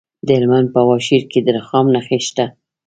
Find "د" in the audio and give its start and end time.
0.25-0.27, 1.45-1.47